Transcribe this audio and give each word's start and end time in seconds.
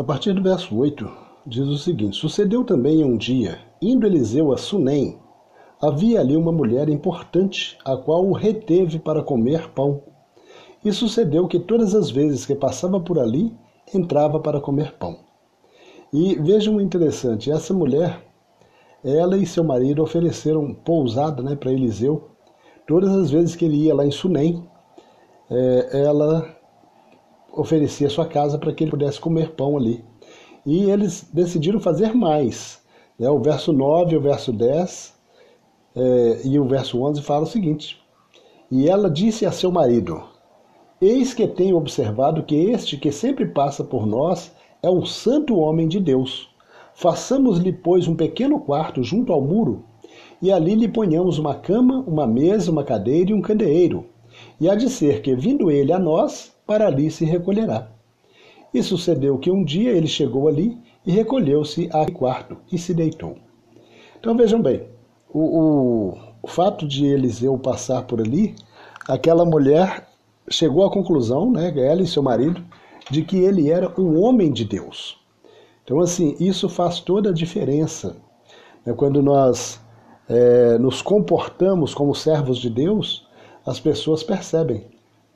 A 0.00 0.02
partir 0.02 0.32
do 0.32 0.42
verso 0.42 0.74
8, 0.74 1.10
diz 1.46 1.68
o 1.68 1.76
seguinte: 1.76 2.16
Sucedeu 2.16 2.64
também 2.64 3.04
um 3.04 3.18
dia, 3.18 3.58
indo 3.82 4.06
Eliseu 4.06 4.50
a 4.50 4.56
Sunem, 4.56 5.18
havia 5.78 6.20
ali 6.20 6.34
uma 6.34 6.50
mulher 6.50 6.88
importante, 6.88 7.76
a 7.84 7.98
qual 7.98 8.24
o 8.24 8.32
reteve 8.32 8.98
para 8.98 9.22
comer 9.22 9.68
pão. 9.72 10.00
E 10.82 10.90
sucedeu 10.90 11.46
que 11.46 11.60
todas 11.60 11.94
as 11.94 12.10
vezes 12.10 12.46
que 12.46 12.54
passava 12.54 12.98
por 12.98 13.18
ali, 13.18 13.54
entrava 13.94 14.40
para 14.40 14.58
comer 14.58 14.94
pão. 14.94 15.18
E 16.10 16.34
vejam 16.36 16.80
interessante, 16.80 17.52
essa 17.52 17.74
mulher, 17.74 18.24
ela 19.04 19.36
e 19.36 19.44
seu 19.44 19.62
marido 19.62 20.02
ofereceram 20.02 20.72
pousada 20.72 21.42
né, 21.42 21.54
para 21.54 21.74
Eliseu. 21.74 22.30
Todas 22.86 23.14
as 23.14 23.30
vezes 23.30 23.54
que 23.54 23.66
ele 23.66 23.84
ia 23.84 23.94
lá 23.94 24.06
em 24.06 24.10
Sunem, 24.10 24.66
é, 25.50 26.04
ela 26.06 26.58
oferecia 27.52 28.08
sua 28.08 28.26
casa 28.26 28.58
para 28.58 28.72
que 28.72 28.84
ele 28.84 28.90
pudesse 28.90 29.20
comer 29.20 29.50
pão 29.52 29.76
ali. 29.76 30.04
E 30.64 30.90
eles 30.90 31.28
decidiram 31.32 31.80
fazer 31.80 32.14
mais. 32.14 32.80
Né? 33.18 33.28
O 33.28 33.40
verso 33.40 33.72
9 33.72 34.14
e 34.14 34.16
o 34.16 34.20
verso 34.20 34.52
10 34.52 35.14
é, 35.96 36.40
e 36.44 36.58
o 36.58 36.64
verso 36.64 37.02
11 37.02 37.22
fala 37.22 37.44
o 37.44 37.48
seguinte: 37.48 37.98
E 38.70 38.88
ela 38.88 39.10
disse 39.10 39.44
a 39.44 39.52
seu 39.52 39.70
marido: 39.72 40.22
Eis 41.00 41.34
que 41.34 41.46
tenho 41.46 41.76
observado 41.76 42.42
que 42.42 42.54
este 42.54 42.96
que 42.96 43.10
sempre 43.10 43.46
passa 43.46 43.82
por 43.82 44.06
nós 44.06 44.52
é 44.82 44.90
um 44.90 45.04
santo 45.04 45.56
homem 45.56 45.88
de 45.88 45.98
Deus. 45.98 46.48
Façamos-lhe, 46.94 47.72
pois, 47.72 48.06
um 48.06 48.14
pequeno 48.14 48.60
quarto 48.60 49.02
junto 49.02 49.32
ao 49.32 49.40
muro, 49.40 49.84
e 50.42 50.52
ali 50.52 50.74
lhe 50.74 50.88
ponhamos 50.88 51.38
uma 51.38 51.54
cama, 51.54 52.04
uma 52.06 52.26
mesa, 52.26 52.70
uma 52.70 52.84
cadeira 52.84 53.30
e 53.30 53.34
um 53.34 53.40
candeeiro. 53.40 54.06
E 54.60 54.68
há 54.68 54.74
de 54.74 54.90
ser 54.90 55.22
que, 55.22 55.34
vindo 55.34 55.70
ele 55.70 55.92
a 55.92 55.98
nós, 55.98 56.52
para 56.66 56.86
ali 56.86 57.10
se 57.10 57.24
recolherá. 57.24 57.88
E 58.72 58.82
sucedeu 58.82 59.38
que 59.38 59.50
um 59.50 59.64
dia 59.64 59.90
ele 59.90 60.06
chegou 60.06 60.46
ali 60.46 60.78
e 61.04 61.10
recolheu-se 61.10 61.88
a 61.92 62.10
quarto 62.10 62.58
e 62.70 62.78
se 62.78 62.92
deitou. 62.94 63.36
Então 64.18 64.36
vejam 64.36 64.60
bem, 64.60 64.86
o, 65.32 66.14
o, 66.42 66.46
fato 66.46 66.86
de 66.86 67.06
Eliseu 67.06 67.58
passar 67.58 68.02
por 68.02 68.20
ali, 68.20 68.54
aquela 69.08 69.44
mulher 69.44 70.06
chegou 70.50 70.84
à 70.84 70.90
conclusão, 70.90 71.50
né, 71.50 71.72
ela 71.76 72.02
e 72.02 72.06
seu 72.06 72.22
marido, 72.22 72.62
de 73.10 73.22
que 73.22 73.38
ele 73.38 73.70
era 73.70 73.92
um 73.98 74.20
homem 74.20 74.52
de 74.52 74.64
Deus. 74.64 75.18
Então, 75.82 76.00
assim, 76.00 76.36
isso 76.38 76.68
faz 76.68 77.00
toda 77.00 77.30
a 77.30 77.34
diferença. 77.34 78.16
Né? 78.84 78.92
Quando 78.92 79.22
nós 79.22 79.80
é, 80.28 80.78
nos 80.78 81.02
comportamos 81.02 81.94
como 81.94 82.14
servos 82.14 82.58
de 82.58 82.70
Deus, 82.70 83.26
as 83.66 83.80
pessoas 83.80 84.22
percebem 84.22 84.84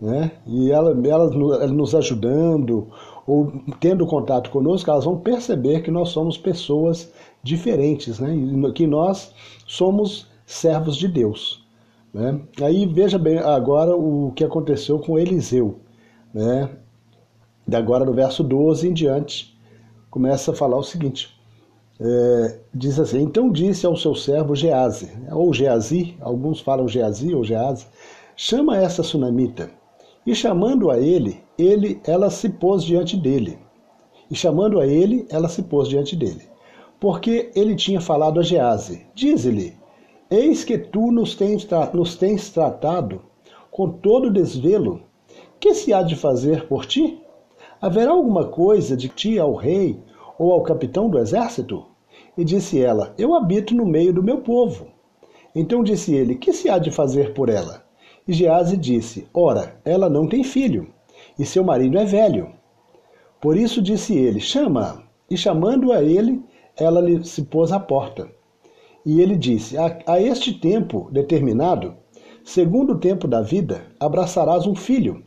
né? 0.00 0.32
E 0.46 0.72
ela, 0.72 0.92
ela, 1.06 1.24
ela 1.34 1.66
nos 1.66 1.94
ajudando 1.94 2.88
ou 3.26 3.52
tendo 3.78 4.06
contato 4.06 4.50
conosco, 4.50 4.90
elas 4.90 5.04
vão 5.04 5.18
perceber 5.18 5.82
que 5.82 5.90
nós 5.90 6.08
somos 6.08 6.38
pessoas 6.38 7.12
diferentes, 7.42 8.18
né? 8.18 8.34
Que 8.74 8.86
nós 8.86 9.32
somos 9.66 10.26
servos 10.46 10.96
de 10.96 11.06
Deus. 11.06 11.66
Né? 12.12 12.40
Aí 12.62 12.86
veja 12.86 13.18
bem 13.18 13.38
agora 13.38 13.94
o 13.94 14.32
que 14.34 14.42
aconteceu 14.42 14.98
com 14.98 15.18
Eliseu. 15.18 15.78
Né? 16.34 16.70
De 17.68 17.76
agora 17.76 18.04
no 18.04 18.12
verso 18.12 18.42
12 18.42 18.88
em 18.88 18.92
diante, 18.92 19.56
começa 20.10 20.50
a 20.50 20.54
falar 20.54 20.76
o 20.76 20.82
seguinte. 20.82 21.39
É, 22.02 22.60
diz 22.72 22.98
assim, 22.98 23.20
então 23.20 23.52
disse 23.52 23.84
ao 23.84 23.94
seu 23.94 24.14
servo 24.14 24.56
Geazi, 24.56 25.10
ou 25.30 25.52
Geazi, 25.52 26.16
alguns 26.20 26.60
falam 26.60 26.88
Geazi 26.88 27.34
ou 27.34 27.44
Geazi, 27.44 27.86
chama 28.34 28.78
essa 28.78 29.02
sunamita 29.02 29.70
e 30.26 30.34
chamando 30.34 30.90
a 30.90 30.98
ele, 30.98 31.42
ele, 31.58 32.00
ela 32.06 32.30
se 32.30 32.48
pôs 32.48 32.84
diante 32.84 33.16
dele. 33.16 33.58
E 34.30 34.34
chamando 34.34 34.78
a 34.78 34.86
ele, 34.86 35.26
ela 35.28 35.48
se 35.48 35.62
pôs 35.62 35.88
diante 35.88 36.14
dele. 36.14 36.48
Porque 36.98 37.50
ele 37.54 37.74
tinha 37.74 38.00
falado 38.00 38.38
a 38.38 38.42
Gease: 38.42 39.06
Dize-lhe: 39.14 39.76
Eis 40.30 40.64
que 40.64 40.78
tu 40.78 41.10
nos 41.10 41.34
tens, 41.34 41.66
nos 41.92 42.16
tens 42.16 42.50
tratado 42.50 43.22
com 43.70 43.90
todo 43.90 44.30
desvelo. 44.30 45.02
Que 45.58 45.74
se 45.74 45.92
há 45.92 46.02
de 46.02 46.16
fazer 46.16 46.66
por 46.66 46.86
ti? 46.86 47.20
Haverá 47.80 48.12
alguma 48.12 48.46
coisa 48.46 48.96
de 48.96 49.08
ti 49.08 49.38
ao 49.38 49.54
rei 49.54 49.98
ou 50.38 50.52
ao 50.52 50.62
capitão 50.62 51.08
do 51.10 51.18
exército? 51.18 51.89
E 52.36 52.44
disse 52.44 52.80
ela: 52.80 53.14
Eu 53.18 53.34
habito 53.34 53.74
no 53.74 53.86
meio 53.86 54.12
do 54.12 54.22
meu 54.22 54.38
povo. 54.38 54.88
Então 55.54 55.82
disse 55.82 56.14
ele: 56.14 56.36
Que 56.36 56.52
se 56.52 56.68
há 56.68 56.78
de 56.78 56.90
fazer 56.90 57.34
por 57.34 57.48
ela? 57.48 57.84
E 58.26 58.32
Gease 58.32 58.76
disse: 58.76 59.26
Ora, 59.34 59.80
ela 59.84 60.08
não 60.08 60.28
tem 60.28 60.44
filho, 60.44 60.88
e 61.38 61.44
seu 61.44 61.64
marido 61.64 61.98
é 61.98 62.04
velho. 62.04 62.52
Por 63.40 63.56
isso 63.56 63.82
disse 63.82 64.16
ele: 64.16 64.40
Chama-a. 64.40 65.02
E 65.30 65.36
chamando 65.36 65.92
a 65.92 66.02
ele, 66.02 66.42
ela 66.76 67.00
lhe 67.00 67.24
se 67.24 67.42
pôs 67.42 67.70
à 67.70 67.78
porta. 67.78 68.28
E 69.04 69.20
ele 69.20 69.36
disse: 69.36 69.76
a, 69.76 69.98
a, 70.06 70.20
este 70.20 70.52
tempo 70.54 71.08
determinado, 71.12 71.94
segundo 72.44 72.94
o 72.94 72.98
tempo 72.98 73.26
da 73.26 73.40
vida, 73.40 73.86
abraçarás 73.98 74.66
um 74.66 74.74
filho. 74.74 75.24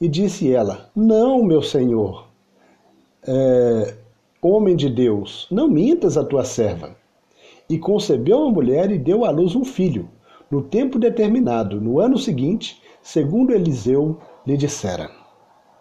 E 0.00 0.08
disse 0.08 0.52
ela: 0.52 0.90
Não, 0.94 1.42
meu 1.42 1.62
senhor, 1.62 2.28
é, 3.26 3.94
homem 4.42 4.74
de 4.74 4.88
Deus, 4.88 5.46
não 5.50 5.68
mintas 5.68 6.16
a 6.16 6.24
tua 6.24 6.44
serva. 6.44 6.96
E 7.68 7.78
concebeu 7.78 8.46
a 8.46 8.50
mulher 8.50 8.90
e 8.90 8.98
deu 8.98 9.24
à 9.24 9.30
luz 9.30 9.54
um 9.54 9.64
filho 9.64 10.08
no 10.50 10.62
tempo 10.62 10.98
determinado, 10.98 11.80
no 11.80 12.00
ano 12.00 12.18
seguinte, 12.18 12.82
segundo 13.02 13.52
Eliseu 13.52 14.18
lhe 14.46 14.56
dissera. 14.56 15.19